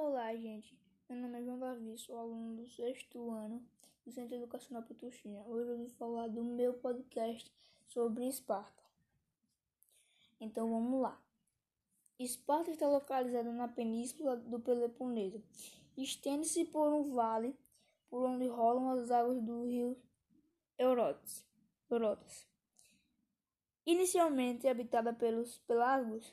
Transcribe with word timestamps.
Olá, 0.00 0.32
gente. 0.36 0.78
Meu 1.08 1.18
nome 1.18 1.40
é 1.40 1.42
João 1.42 1.58
Davi, 1.58 1.98
sou 1.98 2.16
aluno 2.16 2.54
do 2.54 2.68
sexto 2.68 3.32
ano 3.32 3.60
do 4.06 4.12
Centro 4.12 4.36
Educacional 4.36 4.84
Petuchinha. 4.84 5.42
Hoje 5.42 5.70
eu 5.70 5.76
vim 5.76 5.88
falar 5.88 6.28
do 6.28 6.44
meu 6.44 6.72
podcast 6.74 7.52
sobre 7.88 8.28
Esparta. 8.28 8.80
Então 10.40 10.70
vamos 10.70 11.00
lá. 11.00 11.20
Esparta 12.16 12.70
está 12.70 12.86
localizada 12.86 13.50
na 13.50 13.66
península 13.66 14.36
do 14.36 14.60
Peloponeso. 14.60 15.42
Estende-se 15.96 16.66
por 16.66 16.92
um 16.92 17.12
vale 17.12 17.58
por 18.08 18.24
onde 18.24 18.46
rolam 18.46 18.90
as 18.90 19.10
águas 19.10 19.42
do 19.42 19.64
rio 19.64 20.00
Eurotas. 20.78 21.44
Inicialmente 23.84 24.68
habitada 24.68 25.12
pelos 25.12 25.58
pelasgos, 25.66 26.32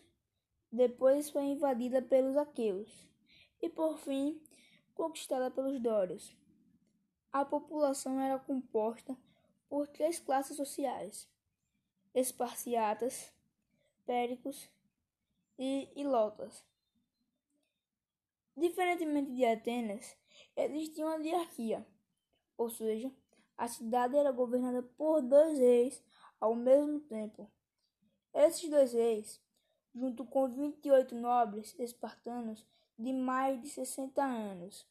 depois 0.72 1.32
foi 1.32 1.46
invadida 1.46 2.00
pelos 2.00 2.38
aqueus 2.38 3.15
e, 3.62 3.70
por 3.70 3.98
fim, 3.98 4.42
conquistada 4.94 5.52
pelos 5.52 5.80
dórios. 5.82 6.36
A 7.32 7.44
população 7.44 8.20
era 8.20 8.40
composta 8.40 9.18
por 9.68 9.88
três 9.88 10.20
classes 10.20 10.56
sociais: 10.56 11.30
esparciatas, 12.14 13.32
péricos 14.06 14.70
e 15.58 15.90
ilotas. 15.96 16.64
Diferentemente 18.56 19.34
de 19.34 19.46
Atenas, 19.46 20.16
existia 20.56 21.06
uma 21.06 21.18
hierarquia, 21.18 21.86
ou 22.58 22.70
seja, 22.70 23.12
a 23.58 23.68
cidade 23.68 24.16
era 24.16 24.32
governada 24.32 24.82
por 24.82 25.22
dois 25.22 25.60
reis 25.60 26.02
ao 26.40 26.56
mesmo 26.56 27.02
tempo. 27.02 27.52
Esses 28.34 28.70
dois 28.70 28.94
reis, 28.94 29.42
junto 29.94 30.26
com 30.26 30.48
28 30.48 31.16
nobres 31.16 31.78
espartanos 31.80 32.66
de 32.98 33.12
mais 33.14 33.62
de 33.62 33.70
60 33.70 34.24
anos, 34.24 34.88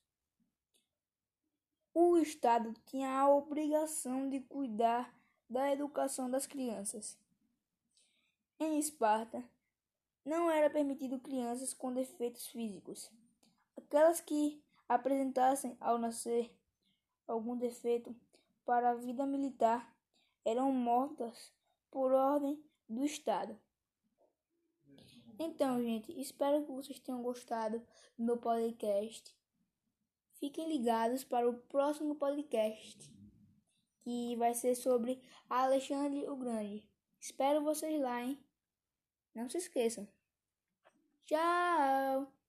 o 1.92 2.16
Estado 2.18 2.74
tinha 2.86 3.08
a 3.08 3.28
obrigação 3.28 4.28
de 4.28 4.40
cuidar 4.40 5.14
da 5.48 5.72
educação 5.72 6.28
das 6.28 6.46
crianças. 6.46 7.16
Em 8.58 8.78
Esparta, 8.78 9.44
não 10.24 10.50
era 10.50 10.70
permitido 10.70 11.20
crianças 11.20 11.72
com 11.72 11.92
defeitos 11.92 12.46
físicos. 12.48 13.10
Aquelas 13.76 14.20
que 14.20 14.62
apresentassem 14.88 15.76
ao 15.80 15.98
nascer 15.98 16.50
algum 17.26 17.56
defeito 17.56 18.14
para 18.64 18.90
a 18.90 18.94
vida 18.94 19.24
militar 19.26 19.94
eram 20.44 20.72
mortas 20.72 21.52
por 21.90 22.12
ordem 22.12 22.62
do 22.88 23.04
Estado. 23.04 23.58
Então, 25.38 25.82
gente, 25.82 26.12
espero 26.20 26.64
que 26.64 26.72
vocês 26.72 26.98
tenham 27.00 27.22
gostado 27.22 27.82
do 28.16 28.24
meu 28.24 28.36
podcast. 28.36 29.34
Fiquem 30.34 30.68
ligados 30.68 31.24
para 31.24 31.48
o 31.48 31.54
próximo 31.54 32.14
podcast, 32.16 33.12
que 34.02 34.36
vai 34.36 34.54
ser 34.54 34.74
sobre 34.74 35.20
Alexandre 35.48 36.28
o 36.28 36.36
Grande. 36.36 36.88
Espero 37.20 37.62
vocês 37.62 38.00
lá, 38.00 38.22
hein? 38.22 38.38
Não 39.34 39.48
se 39.48 39.58
esqueçam. 39.58 40.06
Tchau! 41.24 42.43